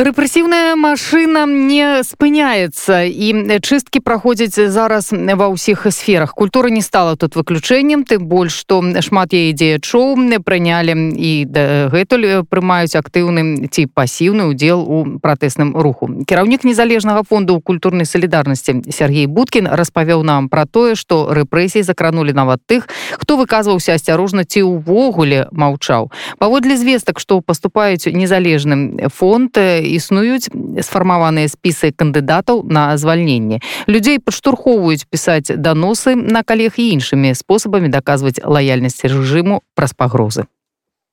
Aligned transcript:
Рэпрэсіўная 0.00 0.76
машына 0.80 1.44
не 1.44 2.00
спыняецца 2.06 3.04
і 3.04 3.60
чысткі 3.60 4.00
праходзяць 4.00 4.56
зараз 4.56 5.12
ва 5.12 5.46
ўсіх 5.52 5.86
сферах. 5.92 6.32
Культура 6.32 6.70
не 6.72 6.80
стала 6.80 7.16
тут 7.16 7.36
выключэннем 7.36 8.04
тым 8.08 8.24
больш 8.24 8.64
што 8.64 8.80
шмат 8.80 9.36
яе 9.36 9.52
дзеячоў 9.52 10.40
прынялі 10.40 10.94
і 11.20 11.32
дагэтуль 11.44 12.48
прымаюць 12.48 12.96
актыўны 12.96 13.68
ці 13.68 13.86
пасіўны 13.92 14.48
удзел 14.48 14.80
у 14.80 15.20
пратэсным 15.20 15.76
руху. 15.76 16.08
Кіраўнік 16.24 16.64
незалежнага 16.64 17.22
фонду 17.22 17.60
культурнай 17.60 18.06
салідарнасці 18.06 18.88
Сергей 18.88 19.26
будкін 19.26 19.68
распавёў 19.68 20.24
нам 20.24 20.48
пра 20.48 20.64
тое 20.64 20.94
што 20.94 21.28
рэпрэсіі 21.34 21.84
закранули 21.84 22.32
нават 22.32 22.64
тых 22.64 22.88
хто 23.20 23.36
выказваўся 23.36 24.00
асцярожна 24.00 24.44
ці 24.44 24.64
ўвогуле 24.64 25.48
маўчаў. 25.52 26.08
Паводле 26.38 26.76
звестак 26.76 27.20
што 27.20 27.40
паступаюць 27.44 28.08
незалежным 28.08 29.10
фонд 29.12 29.58
існуюць 29.96 30.50
сфармаваныя 30.80 31.50
спісы 31.50 31.90
кандыдатаў 31.90 32.62
на 32.68 32.96
звальненне. 32.96 33.60
Людзей 33.86 34.20
падштурхоўваюць 34.22 35.08
пісаць 35.10 35.50
даносы 35.50 36.14
на 36.14 36.42
калег 36.42 36.78
і 36.78 36.92
іншымі 37.00 37.34
спосабамі 37.34 37.90
даказваць 37.90 38.38
лаяльнасць 38.44 39.04
рэжыму 39.04 39.62
праз 39.74 39.92
пагрозы. 39.96 40.46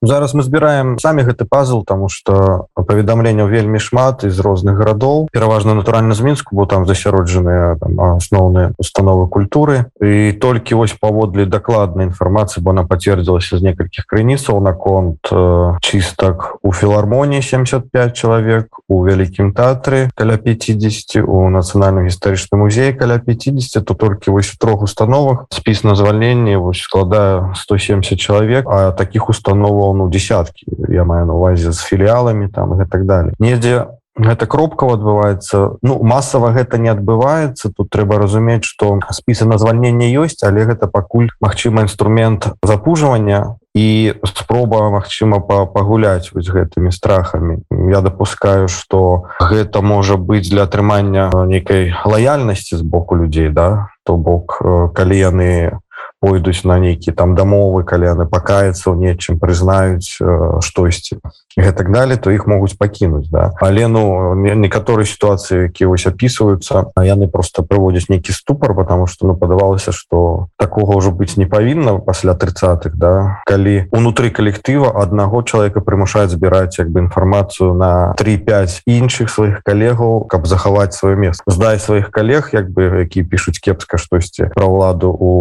Зараз 0.01 0.33
мы 0.33 0.43
збіраем 0.43 0.99
самі 0.99 1.23
гэты 1.23 1.45
пазл 1.45 1.83
тому 1.83 2.09
что 2.09 2.67
паведамленняў 2.75 3.47
вельмі 3.47 3.79
шмат 3.79 4.23
из 4.23 4.39
розных 4.39 4.77
гарадоў. 4.77 5.27
Пераважна 5.31 5.73
натуральна 5.73 6.13
з 6.13 6.21
мінску 6.21 6.55
бо 6.55 6.65
там 6.65 6.85
засяроджаныя 6.85 7.77
асноўныя 8.17 8.73
установы 8.77 9.27
культуры. 9.27 9.85
І 10.01 10.37
толькі 10.37 10.75
вось 10.75 10.93
паводле 10.93 11.45
дакладнай 11.45 12.07
інфармацыі 12.07 12.63
бо 12.63 12.71
она 12.71 12.83
пацвердзілася 12.83 13.57
з 13.57 13.61
некалькіх 13.61 14.05
крыніцаў 14.05 14.61
наконт 14.61 15.19
э, 15.31 15.77
чыстак 15.81 16.57
у 16.61 16.73
філармоніі 16.73 17.41
75 17.41 18.13
чалавек 18.13 18.79
у 18.87 19.03
вялікім 19.03 19.53
тэатры 19.53 20.09
каля 20.15 20.37
50 20.37 21.25
у 21.25 21.49
нацыянальным 21.49 22.05
гістарычным 22.05 22.61
музеі 22.63 22.93
каля 22.93 23.17
50 23.19 23.85
то 23.85 23.93
толькі 23.93 24.31
вось 24.31 24.53
у 24.53 24.57
трох 24.57 24.81
установах 24.83 25.45
спіс 25.49 25.83
на 25.83 25.95
звальненне 25.95 26.57
вось 26.57 26.81
складае 26.81 27.53
170 27.55 28.19
чалавек 28.19 28.65
а 28.69 28.91
таких 28.91 29.29
установаў 29.29 29.86
ну 29.93 30.09
десяткі 30.09 30.65
я 30.89 31.03
маю 31.03 31.25
на 31.25 31.33
увазе 31.33 31.71
з 31.71 31.79
філіаламі 31.79 32.47
там 32.47 32.81
і 32.81 32.85
так 32.85 33.05
далее. 33.05 33.33
Недзе 33.39 33.87
гэта 34.17 34.49
кропкава 34.49 34.97
адбываецца 34.97 35.77
ну 35.85 36.01
масава 36.01 36.49
гэта 36.51 36.81
не 36.81 36.89
адбываецца 36.89 37.69
тут 37.69 37.89
трэба 37.93 38.17
разумець 38.17 38.65
что 38.65 38.97
спісы 39.13 39.45
на 39.45 39.61
звальненне 39.61 40.09
ёсць 40.17 40.41
але 40.41 40.65
гэта 40.65 40.89
пакуль 40.89 41.29
магчыма 41.39 41.85
інструмент 41.85 42.49
запужвання 42.63 43.57
і 43.77 44.13
спроба 44.25 44.89
магчыма 44.89 45.37
пагуляць 45.45 46.33
вось 46.33 46.49
гэтымі 46.49 46.89
страхамі. 46.89 47.61
Я 47.69 48.01
допускаю 48.01 48.67
что 48.67 49.29
гэта 49.37 49.85
можа 49.85 50.17
быць 50.17 50.49
для 50.49 50.65
атрымання 50.65 51.29
нейкай 51.45 51.93
лаяльнасці 51.93 52.77
з 52.77 52.81
боку 52.81 53.15
людзей 53.15 53.53
да? 53.53 53.93
То 54.01 54.17
бок 54.17 54.57
калі 54.97 55.17
яны 55.17 55.77
пойдуць 56.19 56.65
на 56.65 56.79
нейкі 56.79 57.11
там 57.11 57.35
дамовы 57.35 57.83
калі 57.85 58.09
яны 58.09 58.25
пакаяцца 58.25 58.89
ў 58.89 58.97
нечым 58.97 59.37
прызнаюць 59.37 60.17
э, 60.17 60.59
штосьці 60.65 61.21
гэтак 61.57 61.91
далее 61.93 62.17
то 62.17 62.33
іх 62.33 62.47
могуць 62.47 62.77
пакінуць 62.77 63.29
да. 63.29 63.53
Але 63.61 63.87
ну 63.87 64.33
некаторыя 64.33 65.05
сітуацыі 65.05 65.69
які 65.69 65.85
вось 65.85 66.09
опісваюцца 66.09 66.89
яны 66.97 67.29
просто 67.29 67.61
прыводзяць 67.61 68.09
нейкі 68.09 68.33
ступор 68.33 68.73
потому 68.73 69.05
что 69.05 69.27
ну 69.27 69.37
падавалася 69.37 69.91
что 69.91 70.49
такого 70.57 70.97
ўжо 70.97 71.13
быць 71.13 71.37
не 71.37 71.45
павінна 71.45 72.01
пасля 72.01 72.33
30х 72.33 72.97
да. 72.97 73.41
Калі 73.45 73.85
унутры 73.93 74.33
калектыва 74.33 74.89
аднаго 74.97 75.45
чалавека 75.45 75.85
прымушаюць 75.85 76.33
збіраць 76.33 76.81
як 76.81 76.89
бы 76.89 77.05
інфармацыю 77.05 77.73
на 77.77 78.17
35 78.17 78.89
іншых 78.89 79.29
сваіх 79.29 79.61
калегаў 79.61 80.25
каб 80.25 80.49
захаваць 80.49 80.97
сваё 80.97 81.13
место 81.13 81.45
здай 81.45 81.77
сваіх 81.77 82.09
калег 82.09 82.49
як 82.53 82.73
бы 82.73 83.05
які 83.05 83.21
пишутць 83.21 83.61
кепска 83.61 83.97
штосьці 84.01 84.49
пра 84.53 84.65
ўладу 84.65 85.13
у 85.13 85.31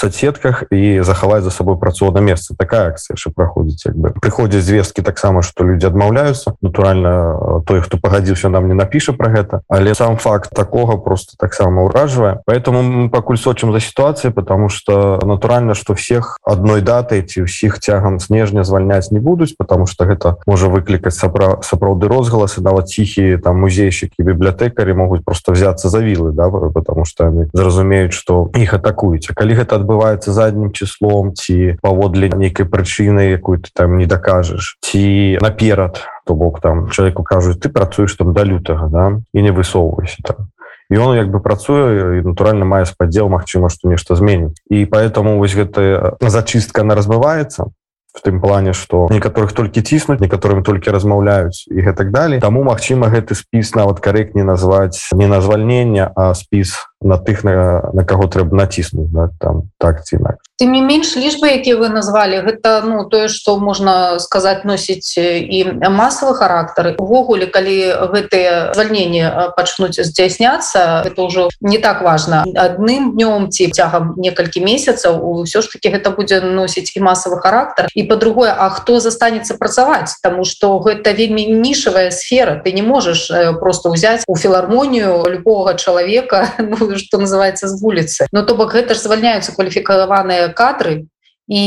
соцсе 0.00 0.21
сетках 0.22 0.64
і 0.70 1.02
захаваць 1.02 1.42
за 1.42 1.50
сабой 1.50 1.76
працоўна 1.76 2.22
месца 2.22 2.54
такая 2.54 2.94
акцыя 2.94 3.18
яшчэ 3.18 3.34
праходзіць 3.34 3.90
як 3.90 3.96
бы. 3.96 4.14
Прыходзяць 4.22 4.62
звесткі 4.62 5.02
таксама 5.02 5.42
што 5.42 5.66
людзі 5.66 5.90
адмаўляюцца 5.90 6.54
натуральна 6.62 7.62
той 7.66 7.82
хто 7.82 7.98
пагадзіўся 7.98 8.48
нам 8.48 8.68
не 8.70 8.74
напіша 8.78 9.12
про 9.12 9.32
гэта 9.34 9.62
але 9.68 9.94
сам 9.98 10.16
факт 10.16 10.54
такога 10.54 10.96
просто 10.96 11.34
таксама 11.38 11.82
ўражвае 11.90 12.46
поэтому 12.46 12.82
мы 12.82 13.10
пакуль 13.10 13.38
сочым 13.38 13.72
за 13.72 13.80
сітуацыяй 13.80 14.32
потому 14.32 14.68
что 14.68 15.18
натуральна 15.22 15.74
что 15.74 15.94
всех 15.94 16.38
адной 16.46 16.82
датай 16.86 17.22
ці 17.26 17.48
ўсіх 17.48 17.82
цягам 17.82 18.20
снежня 18.20 18.64
звальняць 18.64 19.10
не 19.10 19.18
будуць 19.18 19.56
потому 19.58 19.86
что 19.86 20.06
гэта 20.06 20.38
можа 20.46 20.68
выклікаць 20.68 21.16
сапра 21.16 21.62
сапраўды 21.62 22.06
розгаласы. 22.08 22.60
Нават 22.62 22.88
ціхі 22.88 23.38
там 23.42 23.60
музейщики 23.60 24.22
бібліятэкары 24.22 24.94
могуць 24.94 25.24
просто 25.24 25.52
взяться 25.52 25.88
за 25.88 25.98
вілы 25.98 26.32
да 26.32 26.48
потому 26.50 27.04
что 27.04 27.26
они 27.26 27.48
зразумеюць 27.52 28.12
что 28.12 28.50
іх 28.54 28.74
атакуюць. 28.74 29.32
Калі 29.34 29.54
гэта 29.54 29.76
адбываецца 29.76 30.11
адбываецца 30.12 30.32
заднім 30.32 30.72
числом 30.72 31.34
ці 31.34 31.76
паводле 31.80 32.28
нейкай 32.28 32.66
прычыны 32.66 33.32
якую 33.32 33.60
ты 33.60 33.70
там 33.74 33.98
не 33.98 34.06
дакажаш 34.06 34.78
ці 34.82 35.38
наперад 35.40 36.00
то 36.26 36.34
бок 36.34 36.60
там 36.60 36.90
человеку 36.90 37.22
кажуць 37.22 37.58
ты 37.58 37.68
працуеш 37.68 38.14
там 38.16 38.32
да 38.32 38.44
лютага 38.44 38.88
да 38.88 39.20
і 39.32 39.42
не 39.42 39.50
высоўвайся 39.50 40.22
там 40.22 40.48
он 40.92 41.16
як 41.16 41.30
бы 41.30 41.40
працуе 41.40 42.20
і 42.20 42.22
натуральна 42.22 42.64
мае 42.64 42.84
спадзел 42.84 43.28
Мачыма 43.28 43.68
што 43.68 43.88
нешта 43.88 44.14
зменіць 44.14 44.60
і 44.68 44.84
поэтому 44.84 45.38
вось 45.38 45.54
гэта 45.54 46.16
зачыстка 46.20 46.82
она 46.82 46.94
разбываецца 46.94 47.72
в 48.12 48.20
тым 48.20 48.40
плане 48.40 48.72
что 48.72 49.08
некаторых 49.08 49.52
толькі 49.56 49.80
ціснуць 49.80 50.20
некаторым 50.20 50.62
толькі 50.62 50.92
размаўляюць 50.92 51.64
і 51.72 51.80
гэтак 51.80 52.12
далей. 52.12 52.40
Таму 52.40 52.62
Мачыма 52.62 53.08
гэты 53.08 53.32
спіс 53.32 53.72
нават 53.74 54.04
карэктней 54.04 54.44
назваць 54.44 55.08
не 55.16 55.26
на 55.26 55.40
звальнення 55.40 56.12
а 56.14 56.34
спіс 56.34 56.91
на 57.04 57.18
тых 57.18 57.44
на, 57.44 57.90
на 57.92 58.04
каго 58.04 58.26
трэба 58.26 58.64
націснуць 58.64 59.10
да, 59.10 59.28
там 59.38 59.68
так 59.78 60.04
ці 60.04 60.16
інакш 60.16 60.42
тым 60.62 60.72
не 60.72 60.80
менш 60.80 61.16
лічбы 61.18 61.50
які 61.50 61.74
вы 61.82 61.90
назвалі 61.90 62.46
гэта 62.46 62.86
ну 62.86 63.02
тое 63.10 63.26
што 63.26 63.58
можна 63.58 64.22
сказаць 64.22 64.62
носіць 64.62 65.18
і 65.18 65.90
масавы 65.90 66.38
характар. 66.38 66.94
Увогуле 67.02 67.50
калі 67.50 67.76
гэтыя 68.14 68.70
звальнення 68.70 69.50
пачнуць 69.58 69.98
здзяйсняцца 69.98 71.02
это 71.02 71.18
ўжо 71.26 71.50
не 71.60 71.82
так 71.82 72.02
важно 72.06 72.46
адным 72.46 73.18
днём 73.18 73.50
ці 73.50 73.74
цягам 73.74 74.14
некалькі 74.16 74.62
месяцаў 74.62 75.18
ўсё 75.42 75.66
ж 75.66 75.66
таки 75.74 75.90
гэта 75.90 76.14
будзе 76.14 76.38
носіць 76.40 76.94
і 76.94 77.02
масавы 77.02 77.42
характар. 77.42 77.90
І 77.94 78.06
по-другое 78.06 78.54
А 78.54 78.70
хто 78.70 79.00
застанецца 79.00 79.58
працаваць? 79.58 80.14
Таму 80.22 80.44
что 80.44 80.78
гэта 80.78 81.10
вельмі 81.10 81.46
нішавая 81.46 82.10
сфера. 82.10 82.62
Ты 82.62 82.72
не 82.72 82.82
можаш 82.82 83.26
просто 83.58 83.90
ўзяць 83.90 84.22
у 84.28 84.36
філармонію 84.36 85.26
любого 85.26 85.74
чалавека 85.74 86.54
ну, 86.58 86.91
что 86.98 87.18
называется 87.18 87.68
з 87.68 87.80
вуліцы 87.80 88.26
но 88.32 88.42
то 88.42 88.54
бок 88.54 88.72
гэта 88.72 88.94
ж 88.94 89.00
звальняются 89.00 89.52
кваліфікаваныя 89.52 90.48
кадры 90.48 91.06
і 91.52 91.64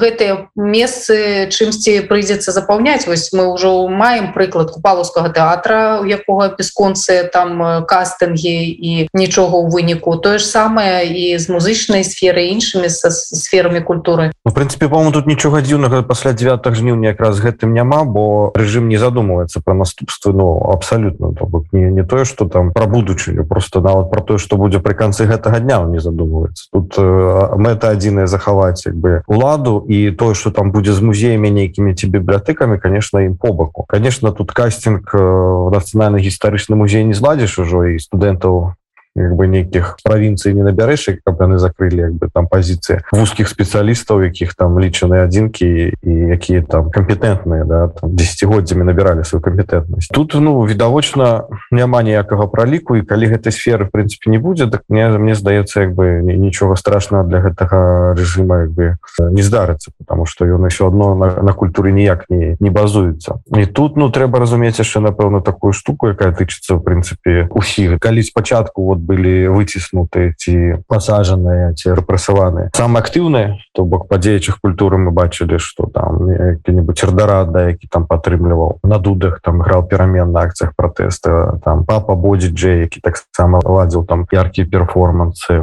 гэтыя 0.00 0.48
месцы 0.56 1.44
чымсьці 1.52 2.08
прыйдзецца 2.08 2.56
запаўняць. 2.56 3.04
Вось 3.04 3.28
мы 3.36 3.52
ўжо 3.52 3.84
маем 3.92 4.32
прыклад 4.32 4.72
купалаўскага 4.72 5.28
тэатра 5.28 6.00
у 6.00 6.08
якога 6.08 6.56
бесконцы 6.56 7.28
там 7.28 7.84
кастынгі 7.84 8.56
і 8.72 9.12
нічога 9.12 9.60
ў 9.60 9.68
выніку. 9.68 10.16
Тое 10.16 10.40
ж 10.40 10.48
самае 10.48 11.04
і 11.04 11.36
з 11.36 11.52
музычнай 11.52 12.00
сферы 12.00 12.48
іншымі 12.56 12.88
са 12.88 13.12
сферамі 13.12 13.84
культуры. 13.84 14.32
Ну, 14.48 14.56
прынцыпе 14.56 14.88
по 14.88 15.04
тут 15.12 15.28
нічога 15.28 15.60
дзіўнага 15.60 16.00
пасля 16.08 16.32
9 16.32 16.64
жніўня 16.72 17.12
якраз 17.12 17.36
гэтым 17.36 17.76
няма 17.76 18.08
бо 18.08 18.56
рэжым 18.56 18.88
не 18.88 18.96
задумваецца 18.96 19.60
пра 19.60 19.76
наступствы. 19.76 20.32
Ну 20.32 20.64
абсалютна 20.72 21.36
бок 21.36 21.68
не, 21.76 21.92
не 21.92 22.04
тое 22.08 22.24
что 22.24 22.48
там 22.48 22.72
пра 22.72 22.88
будучыню 22.88 23.44
просто 23.44 23.84
нават 23.84 24.08
про 24.08 24.24
тое 24.24 24.38
што 24.40 24.56
будзе 24.56 24.80
пры 24.80 24.96
канцы 24.96 25.28
гэтага 25.28 25.60
дня 25.60 25.84
не 25.84 26.00
задумваецца. 26.00 26.72
Тут 26.72 26.96
э, 26.96 27.56
мэта 27.60 27.92
адзіная 27.92 28.26
захаваць 28.26 28.88
як 28.88 28.96
бы 28.96 29.25
уладу 29.26 29.84
і 29.88 30.10
тое 30.10 30.34
что 30.34 30.50
там 30.50 30.70
будзе 30.70 30.92
з 30.92 31.02
музеямі 31.02 31.50
нейкімі 31.50 31.94
ці 31.94 32.06
бібліятэкамі 32.06 32.78
конечно 32.78 33.20
ім 33.20 33.36
побаку 33.36 33.84
конечно 33.88 34.32
тут 34.32 34.52
кастинг 34.52 35.10
в 35.12 35.70
нацыянальны 35.70 36.22
гістарычны 36.22 36.76
музей 36.76 37.04
не 37.04 37.14
зладзіш 37.14 37.58
ужо 37.58 37.84
і 37.90 37.98
студэнтаў 37.98 38.78
як 39.16 39.34
бы 39.34 39.48
нейкіх 39.48 39.96
правінцый 40.04 40.54
не 40.54 40.62
набярэш 40.62 41.08
каб 41.24 41.40
яны 41.40 41.58
закрылі 41.58 42.10
як 42.10 42.14
бы 42.20 42.28
там 42.32 42.46
пазіцыі 42.46 43.00
вузкіх 43.12 43.48
спецыялістаў 43.48 44.22
якіх 44.28 44.54
там 44.54 44.78
лічаны 44.78 45.24
адзінкі 45.24 45.68
і 45.90 46.12
якія 46.36 46.62
там 46.62 46.90
кампетэнтныя 46.90 47.64
да 47.64 47.90
десятгоддзямі 48.02 48.84
набіралі 48.84 49.24
сваю 49.24 49.42
кампетэнтнасць 49.42 50.10
тут 50.12 50.34
ну 50.34 50.64
відавочна 50.66 51.48
няма 51.70 52.02
ніякага 52.02 52.46
праліку 52.46 52.96
і 52.96 53.06
калі 53.06 53.32
гэтай 53.36 53.52
сферы 53.52 53.86
в 53.86 53.94
прынцыпе 53.94 54.30
не 54.30 54.38
будзе 54.38 54.66
так 54.66 54.84
мне 54.88 55.08
мне 55.18 55.34
здаецца 55.34 55.88
як 55.88 55.94
бы 55.94 56.20
нічога 56.22 56.76
страшного 56.76 57.24
для 57.24 57.40
гэтага 57.40 58.14
рэжыма 58.14 58.68
як 58.68 58.70
бы 58.70 58.84
не 59.30 59.42
здарыцца 59.42 59.90
потому 59.98 60.26
что 60.26 60.44
ён 60.46 60.66
еще 60.66 60.88
одно 60.88 61.14
на, 61.14 61.42
на 61.42 61.52
культуры 61.52 61.92
ніяк 61.92 62.26
не 62.28 62.56
не 62.60 62.70
базуецца. 62.70 63.40
І 63.56 63.66
тут 63.66 63.96
ну 63.96 64.10
трэба 64.10 64.38
разумець 64.38 64.78
яшчэ 64.78 65.00
напэўна 65.00 65.40
такую 65.40 65.72
штуку 65.72 66.08
якая 66.12 66.32
тычыцца 66.32 66.76
в 66.76 66.82
прынцыпе 66.82 67.48
усіх. 67.50 67.98
Калі 67.98 68.22
спачатку 68.22 68.84
вот 68.84 68.98
былі 69.06 69.48
выціснуты 69.54 70.34
ці 70.36 70.82
пасажаныя 70.90 71.72
ці 71.78 71.94
рэпрэсаваны 71.98 72.68
самы 72.76 73.00
актыўны 73.00 73.62
то 73.72 73.86
бок 73.86 74.08
па 74.10 74.18
дзеячых 74.18 74.60
культуры 74.60 74.98
мы 74.98 75.14
бачылі 75.14 75.62
что 75.62 75.86
там 75.86 76.26
які-нибудь 76.28 77.02
эрдарада 77.06 77.70
які 77.70 77.86
там 77.86 78.06
падтрымліваў 78.10 78.82
на 78.82 78.98
дудах 78.98 79.40
там 79.40 79.62
граў 79.62 79.86
перамен 79.86 80.32
на 80.32 80.46
акцыях 80.50 80.74
пратэста 80.76 81.60
там 81.64 81.84
папа 81.86 82.14
бодзі 82.14 82.50
Джей 82.50 82.80
які 82.86 83.00
таксама 83.00 83.62
ладзіў 83.64 84.06
там 84.06 84.26
яркія 84.32 84.66
перформансы 84.66 85.62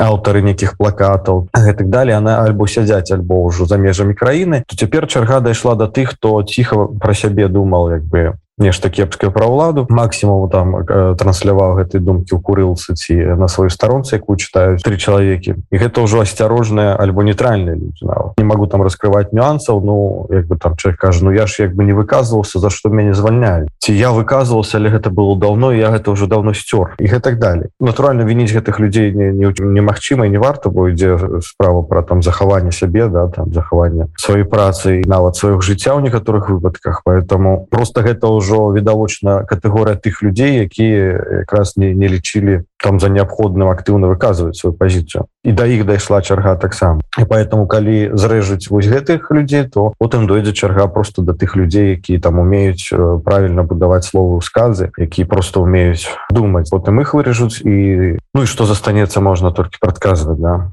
аўтары 0.00 0.42
нейкіх 0.42 0.76
плакатаў 0.76 1.48
гэтак 1.54 1.88
далее. 1.88 2.16
Она 2.18 2.42
альбо 2.42 2.66
сядзяць 2.66 3.14
альбо 3.14 3.46
ўжо 3.46 3.66
за 3.66 3.78
межамі 3.78 4.14
краіны 4.14 4.64
то 4.66 4.76
цяпер 4.76 5.06
чарга 5.06 5.40
дайшла 5.40 5.74
да 5.74 5.86
тых 5.86 6.18
хто 6.18 6.42
ціха 6.42 6.90
пра 6.98 7.14
сябе 7.14 7.48
думал 7.48 7.90
як 7.90 8.02
бы 8.02 8.34
нешта 8.58 8.90
кепскае 8.90 9.30
пра 9.30 9.46
ўладу. 9.46 9.86
Максімум 9.90 10.50
там 10.50 10.76
э, 10.76 11.14
трансляваў 11.18 11.80
гэтай 11.82 12.00
думкі 12.00 12.36
ў 12.36 12.40
курылцы 12.40 12.94
ці 12.94 13.36
на 13.38 13.48
сваёй 13.48 13.70
старонцы 13.70 14.16
якую 14.16 14.36
чытаюць 14.36 14.82
три 14.82 14.98
чалавекі. 14.98 15.58
І 15.70 15.76
гэта 15.76 16.04
ўжо 16.04 16.22
асцярожная 16.22 16.94
альбо 16.96 17.22
нейтральная 17.22 17.74
людзі 17.74 18.06
не 18.38 18.44
могу 18.44 18.66
там 18.66 18.82
раскрываць 18.82 19.32
нюансаў 19.32 19.80
ну 19.80 20.26
як 20.30 20.46
бы 20.46 20.56
там 20.56 20.76
человек 20.76 21.00
кажа 21.00 21.24
Ну 21.24 21.32
я 21.32 21.46
ж 21.46 21.62
як 21.62 21.74
бы 21.74 21.84
не 21.84 21.92
выказывался 21.92 22.58
за 22.58 22.70
што 22.70 22.90
мяне 22.90 23.14
звальняюць 23.14 23.68
ці 23.78 23.92
я 23.92 24.12
выказывался 24.12 24.76
але 24.76 24.90
гэта 24.90 25.10
было 25.10 25.38
давно 25.38 25.72
я 25.72 25.90
гэта 25.90 26.10
уже 26.10 26.26
давно 26.26 26.52
сцёр 26.52 26.94
і 26.98 27.06
гэтак 27.06 27.38
далее 27.38 27.70
натуральна 27.80 28.24
вініць 28.24 28.52
гэтых 28.52 28.78
людзей 28.78 29.12
немагчыма 29.14 30.26
не, 30.26 30.36
не 30.36 30.38
варта 30.38 30.68
бо 30.68 30.88
ідзе 30.88 31.40
справа 31.40 31.82
про 31.82 32.02
там 32.02 32.22
захаванне 32.22 32.72
сябе 32.72 33.08
да 33.08 33.28
там 33.28 33.52
захаванне 33.52 34.08
сваёй 34.16 34.44
працы 34.44 35.00
і 35.00 35.08
нават 35.08 35.36
сваіх 35.36 35.62
жыцця 35.62 35.96
ў 35.96 36.02
некаторых 36.02 36.50
выпадках. 36.50 37.02
Поэтому 37.04 37.66
просто 37.70 38.02
гэта 38.02 38.28
уже 38.28 38.43
ўжо 38.44 38.68
відавочна 38.76 39.48
катэгорыя 39.48 39.96
тых 39.96 40.20
людзей 40.20 40.68
якія 40.68 41.40
якраз 41.48 41.80
не, 41.80 41.96
не 41.96 42.12
лічылі 42.12 42.68
там 42.76 43.00
за 43.00 43.08
неабходным 43.08 43.72
актыўна 43.72 44.12
выказваць 44.12 44.60
сваю 44.60 44.76
пазіцыю. 44.76 45.24
І 45.40 45.56
да 45.56 45.64
іх 45.64 45.88
дайшла 45.88 46.20
чарга 46.20 46.56
таксама. 46.60 47.00
І 47.16 47.24
поэтому 47.24 47.64
калі 47.64 48.12
зрэжуць 48.12 48.68
вось 48.68 48.84
гэтых 48.84 49.32
людзей 49.32 49.64
то 49.64 49.96
потым 49.96 50.28
дойдзе 50.28 50.52
чарга 50.52 50.86
просто 50.92 51.24
да 51.24 51.32
тых 51.32 51.56
людзей 51.56 51.96
які 51.96 52.20
там 52.20 52.38
умеюць 52.38 52.92
правильно 53.24 53.64
будаваць 53.64 54.04
словы 54.04 54.44
сказы 54.44 54.92
які 55.00 55.24
просто 55.24 55.64
умеюць 55.64 56.12
думаць. 56.28 56.68
Потым 56.68 57.00
іх 57.00 57.16
вырежуць 57.16 57.64
і 57.64 58.20
ну 58.20 58.44
і 58.44 58.46
что 58.46 58.68
застанецца 58.68 59.24
можна 59.24 59.56
толькі 59.56 59.80
прадказваць 59.80 60.38
да 60.38 60.68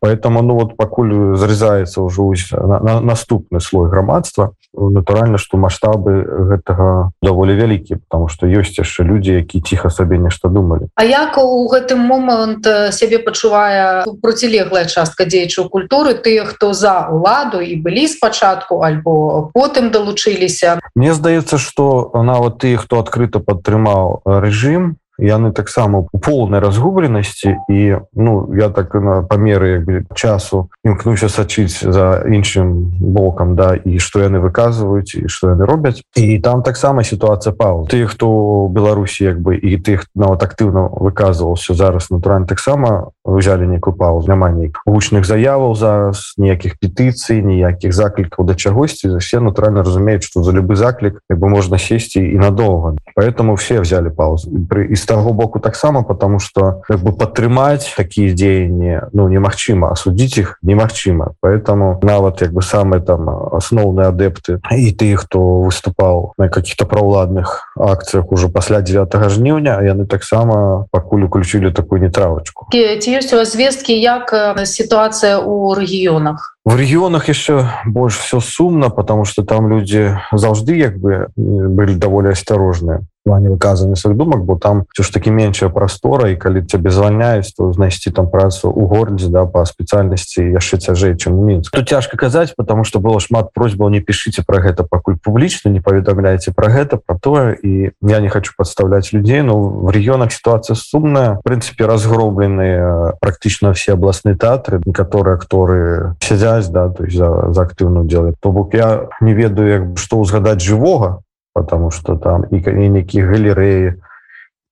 поэтому 0.00 0.42
ну 0.42 0.54
вот 0.54 0.76
пакуль 0.76 1.36
зарезаецца 1.36 2.02
ўжо 2.02 2.32
на, 2.52 2.80
на, 2.80 3.00
наступны 3.00 3.60
слой 3.60 3.90
грамадства 3.90 4.54
натуральна 4.72 5.38
что 5.38 5.56
маштабы 5.56 6.24
гэтага 6.50 7.10
даволі 7.22 7.54
вялікі 7.54 7.96
потому 8.08 8.28
что 8.28 8.46
ёсць 8.46 8.78
яшчэ 8.78 9.04
людзі 9.04 9.38
які 9.38 9.60
ціха 9.60 9.90
сабе 9.90 10.18
нешта 10.18 10.48
думалі. 10.48 10.88
А 10.94 11.04
як 11.04 11.38
у 11.38 11.68
гэтым 11.68 11.98
момант 11.98 12.66
сябе 12.90 13.18
пачувае 13.18 14.04
процілеглая 14.22 14.84
частка 14.86 15.24
дзеячаў 15.24 15.68
культуры 15.68 16.14
тыя 16.14 16.44
хто 16.44 16.72
за 16.72 17.08
уладу 17.10 17.60
і 17.60 17.76
былі 17.76 18.08
спачатку 18.08 18.82
альбо 18.82 19.50
потым 19.54 19.90
далучыліся? 19.90 20.80
Мне 20.94 21.14
здаецца 21.14 21.58
что 21.58 22.10
нават 22.14 22.58
ты 22.58 22.76
хто 22.76 23.00
адкрыта 23.00 23.38
падтрымаў 23.38 24.22
рэжым 24.24 24.98
яны 25.18 25.52
таксама 25.52 26.04
у 26.12 26.18
полнай 26.18 26.60
разгубленасці 26.60 27.56
і 27.68 27.96
ну 28.14 28.50
я 28.54 28.68
так 28.68 28.94
на 28.94 29.22
памеры 29.22 30.04
часу 30.14 30.70
імкнуся 30.84 31.28
сачыць 31.28 31.82
за 31.82 32.24
іншым 32.26 32.90
бокам 32.98 33.54
да 33.56 33.74
і 33.74 33.98
што 33.98 34.20
яны 34.26 34.42
выказваюць 34.42 35.14
і 35.14 35.28
што 35.28 35.54
яны 35.54 35.66
робяць. 35.66 36.02
І 36.16 36.38
там 36.38 36.62
таксама 36.62 37.04
сітуацыя 37.04 37.54
паў 37.54 37.86
ты 37.86 38.06
хто 38.06 38.68
беларусі 38.70 39.24
як 39.24 39.40
бы 39.40 39.56
і 39.56 39.78
тых 39.78 40.06
нават 40.14 40.42
актыўна 40.42 40.90
выказваўся 40.90 41.74
зараз 41.74 42.10
натуральна 42.10 42.46
таксама 42.46 43.13
взяли 43.24 43.66
нейкую 43.66 43.94
паузу. 43.94 44.28
Няма 44.28 44.50
нейк 44.50 44.80
гучных 44.86 45.24
заяваў 45.24 45.74
зараз 45.74 46.34
ніякіх 46.36 46.76
петыцый 46.78 47.40
ніякіх 47.40 47.92
заклікаў 47.92 48.44
да 48.44 48.54
чагосьці 48.54 49.16
все 49.16 49.40
натуральна 49.40 49.82
разумеюць 49.82 50.24
што 50.24 50.42
за 50.42 50.52
любы 50.52 50.76
заклік 50.76 51.20
як 51.30 51.38
бы 51.38 51.48
можна 51.48 51.78
сесці 51.78 52.20
і 52.20 52.36
надолго. 52.36 52.96
Поэтому 53.16 53.54
все 53.54 53.80
взяли 53.80 54.10
паузу. 54.10 54.50
Пры 54.68 54.90
і 54.92 54.96
таго 55.06 55.32
боку 55.32 55.60
таксама 55.60 56.02
потому 56.02 56.38
что 56.38 56.82
как 56.88 57.00
бы 57.00 57.12
падтрымаць 57.12 57.94
такие 57.96 58.34
дзеянні 58.34 59.12
ну 59.12 59.28
немагчыма 59.28 59.92
асудзіць 59.92 60.38
их 60.38 60.58
немагчыма 60.62 61.34
поэтому 61.40 61.98
нават 62.02 62.42
як 62.42 62.52
бы 62.52 62.62
самые 62.62 63.00
там 63.00 63.28
асноўныя 63.54 64.08
адэпты 64.08 64.60
і 64.70 64.90
ты 64.92 65.14
хто 65.16 65.62
выступаў 65.62 66.32
на 66.38 66.48
каких-то 66.48 66.86
праўладных 66.86 67.72
акцыях 67.76 68.32
уже 68.32 68.48
пасля 68.48 68.80
9 68.80 69.30
жніўня 69.30 69.80
яны 69.82 70.06
таксама 70.06 70.86
пакуль 70.90 71.24
уключілі 71.24 71.70
такую 71.70 72.00
нетравачку 72.02 72.68
ці 72.72 73.13
ёсць 73.18 73.32
у 73.34 73.38
вас 73.40 73.52
звесткі 73.54 73.94
як 74.00 74.34
сітуацыя 74.64 75.38
у 75.38 75.74
рэгіёнах 75.78 76.53
в 76.64 76.76
регионах 76.76 77.28
еще 77.28 77.68
больше 77.84 78.20
все 78.20 78.40
сумно 78.40 78.90
потому 78.90 79.24
что 79.24 79.44
там 79.44 79.68
люди 79.68 80.18
заўжды 80.32 80.76
як 80.76 80.98
бы 80.98 81.28
были 81.36 81.94
даволі 81.94 82.28
осторожные 82.28 83.06
плане 83.24 83.48
выказаны 83.48 83.96
сваіх 83.96 84.16
думак 84.16 84.44
бо 84.44 84.56
там 84.56 84.84
все 84.92 85.02
ж 85.02 85.12
таки 85.12 85.30
меншая 85.30 85.70
прастора 85.70 86.28
і 86.30 86.36
калі 86.36 86.62
цябе 86.62 86.90
звальняюць 86.90 87.52
то 87.56 87.72
знайсці 87.72 88.10
там 88.10 88.28
працу 88.28 88.70
у 88.70 88.86
горадзе 88.86 89.28
да 89.28 89.46
по 89.46 89.64
спецыяльнасці 89.64 90.44
яшчэ 90.52 90.76
цяжэй 90.78 91.16
чым 91.16 91.40
мінск. 91.40 91.72
Тут 91.72 91.88
цяжка 91.88 92.16
казаць 92.16 92.52
потому 92.56 92.84
что 92.84 93.00
было 93.00 93.20
шмат 93.20 93.52
просьбаў 93.54 93.88
не 93.88 94.00
пішыце 94.00 94.44
про 94.46 94.60
гэта 94.60 94.84
пакуль 94.84 95.16
публічна 95.16 95.72
не 95.72 95.80
паведамляйте 95.80 96.52
про 96.52 96.68
гэта 96.68 97.00
про 97.00 97.18
тое. 97.18 97.56
І 97.62 97.90
я 98.02 98.20
не 98.20 98.28
хочу 98.28 98.52
подставлять 98.56 99.12
людзей 99.12 99.42
но 99.42 99.56
в 99.58 99.90
регионах 99.90 100.32
ситуация 100.32 100.76
сумная. 100.76 101.40
В 101.40 101.42
принципе 101.42 101.86
разгроблены 101.86 103.16
практычна 103.20 103.72
все 103.72 103.94
абласныя 103.94 104.36
тэатры 104.36 104.82
некаторыя 104.84 105.36
акторы 105.36 106.14
сядзяць 106.62 106.72
да 106.72 106.88
то 106.90 107.04
есть 107.04 107.16
за, 107.16 107.52
за 107.52 107.62
актыўную 107.62 108.06
делать 108.06 108.36
то 108.40 108.50
бок 108.50 108.74
я 108.74 109.08
не 109.20 109.34
ведаю 109.34 109.68
як 109.68 109.98
што 109.98 110.18
ўзгадаць 110.20 110.62
жывога 110.62 111.20
потому 111.54 111.90
что 111.90 112.16
там 112.16 112.44
і 112.50 112.60
нейкія 112.60 113.26
галерэі 113.26 113.94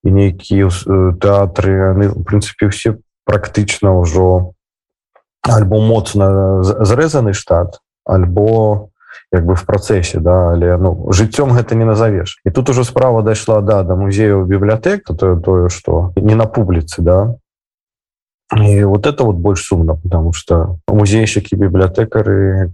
і 0.05 0.11
нейкія 0.11 0.69
тэатры 1.19 1.95
яны 1.95 2.09
в 2.09 2.23
прынцыпе 2.25 2.69
все 2.69 2.99
практычна 3.25 3.95
ўжо 3.99 4.55
альбо 5.43 5.81
моцна 5.81 6.63
зрэзаны 6.63 7.33
штат 7.33 7.79
альбо 8.07 8.91
як 9.33 9.47
бы 9.47 9.55
в 9.55 9.65
працэсе 9.65 10.21
да 10.21 10.53
але 10.53 10.77
ну 10.77 11.13
жыццём 11.13 11.57
гэта 11.57 11.75
не 11.75 11.85
назавеш. 11.85 12.41
І 12.45 12.51
тут 12.51 12.69
ужо 12.69 12.85
справа 12.85 13.23
дайшла 13.23 13.61
да 13.61 13.83
да 13.83 13.95
музею 13.97 14.45
бібліятэк 14.45 15.05
то 15.05 15.37
тое 15.37 15.69
что 15.69 16.13
не 16.17 16.35
на 16.35 16.45
публіцы 16.45 17.03
да 17.03 17.37
И 18.57 18.85
вот 18.85 19.07
это 19.07 19.25
вот 19.25 19.37
больше 19.37 19.65
сумно, 19.65 19.95
потому 19.95 20.33
что 20.33 20.77
музейщики, 20.87 21.55
библиотекары 21.55 22.71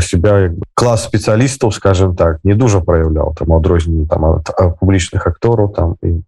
себя 0.00 0.52
класс 0.74 1.04
специалистов, 1.04 1.74
скажем 1.74 2.14
так, 2.14 2.38
не 2.44 2.54
дуже 2.54 2.80
проявлял 2.80 3.34
там 3.34 3.52
отрознение 3.52 4.06
там 4.06 4.24
от, 4.24 4.50
от 4.50 4.78
публичных 4.78 5.26
акторов 5.26 5.74
там 5.74 5.96
и 6.02 6.22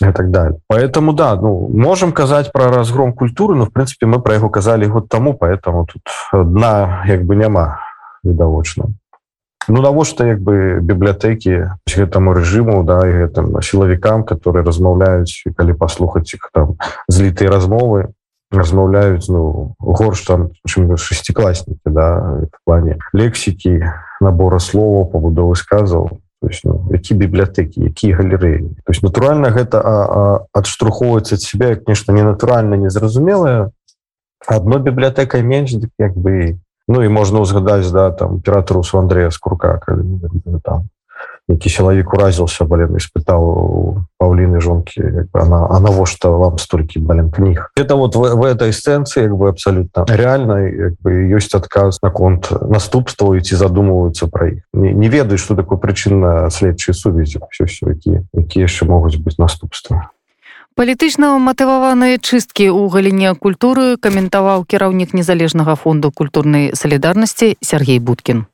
и 0.00 0.12
так 0.12 0.30
далее. 0.30 0.60
Поэтому 0.68 1.12
да, 1.12 1.34
ну, 1.34 1.68
можем 1.68 2.12
казать 2.12 2.52
про 2.52 2.68
разгром 2.68 3.12
культуры, 3.12 3.56
но 3.56 3.64
в 3.66 3.72
принципе 3.72 4.06
мы 4.06 4.20
про 4.20 4.34
его 4.34 4.48
казали 4.48 4.86
год 4.86 5.08
тому, 5.08 5.34
поэтому 5.34 5.86
тут 5.86 6.02
дна 6.32 7.02
как 7.04 7.24
бы 7.24 7.34
няма 7.34 7.80
видовочно. 8.22 8.92
Ну 9.68 9.82
навошта 9.82 10.24
як 10.24 10.40
бы 10.40 10.80
бібліятэкі 10.80 11.76
гэтаму 11.84 12.32
рэжыму 12.32 12.80
да 12.88 13.04
і 13.04 13.12
гэтым 13.20 13.52
сілавікам 13.60 14.24
которые 14.24 14.64
размаўляюць 14.64 15.44
калі 15.52 15.76
паслухаць 15.76 16.32
іх 16.32 16.48
там 16.56 16.80
злітыя 17.08 17.52
размовы 17.52 18.16
размаўляюць 18.50 19.28
ну 19.28 19.74
горш 19.78 20.24
там 20.24 20.50
чым 20.66 20.96
шестикласнікі 20.96 21.84
да 21.84 22.46
в 22.48 22.58
плане. 22.64 22.98
Лексікі 23.12 23.84
набора 24.20 24.58
слова 24.58 25.04
пабудовы 25.04 25.56
сказаў. 25.56 26.20
Ну, 26.64 26.86
які 26.94 27.14
бібліятэкі 27.18 27.82
якія 27.82 28.14
галерэі. 28.14 28.78
То 28.86 28.94
есть 28.94 29.02
натуральна 29.02 29.50
гэта 29.50 29.82
адштурхоўваецца 30.54 31.34
ад 31.34 31.42
себя 31.42 31.74
нешта 31.86 32.14
ненатуральна 32.14 32.78
незразумелае. 32.78 33.74
Одно 34.46 34.78
бібліятэкай 34.78 35.42
менш 35.42 35.74
як 35.98 36.14
бы 36.14 36.62
ну 36.86 37.02
і 37.02 37.08
можна 37.10 37.42
ўзгадаць 37.42 37.90
да 37.90 38.14
там 38.14 38.38
імператорусу 38.38 39.02
Андрея 39.02 39.34
скурка 39.34 39.82
калі, 39.82 40.22
там 40.62 40.88
які 41.48 41.70
чалавек 41.70 42.12
уразіўся 42.12 42.64
бален 42.64 42.96
испытаў 43.00 44.04
паўліны 44.18 44.60
жонкі 44.60 45.26
она 45.32 45.66
а 45.70 45.80
навошта 45.80 46.28
вам 46.28 46.58
столькі 46.58 47.00
бален 47.00 47.30
кніг 47.30 47.72
это 47.76 47.96
вот 47.96 48.16
в, 48.16 48.20
в 48.20 48.42
этой 48.44 48.70
эссенцыі 48.70 49.24
як 49.24 49.36
бы 49.36 49.48
абсолютно 49.48 50.04
реально 50.08 50.68
ёсць 51.04 51.54
адказ 51.54 51.98
наконт 52.02 52.52
наступства 52.68 53.34
ці 53.40 53.56
задумваюцца 53.56 54.28
пра 54.28 54.52
іх 54.54 54.62
не, 54.72 54.92
не 54.92 55.08
ведаюць 55.08 55.40
что 55.40 55.56
такое 55.56 55.78
прычынна 55.78 56.50
следчай 56.50 56.94
сувязі 56.94 57.40
все 57.50 57.64
все 57.64 57.86
які 57.88 58.20
якія 58.34 58.68
яшчэ 58.68 58.86
могуць 58.86 59.16
быць 59.16 59.38
наступства. 59.38 60.10
Палітычна 60.78 61.34
матываваныя 61.42 62.22
чысткі 62.22 62.70
ў 62.70 62.86
галіне 62.86 63.34
культуры 63.34 63.98
каментаваў 63.98 64.62
кіраўнік 64.62 65.10
незалежнага 65.10 65.74
фонду 65.74 66.14
культурнай 66.14 66.70
салідарнасці 66.74 67.56
Сергей 67.58 67.98
Буткін. 67.98 68.46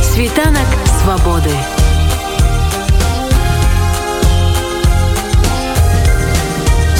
Світанак 0.00 0.89
swobody. 1.00 1.50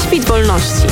Świt 0.06 0.24
wolności. 0.24 0.86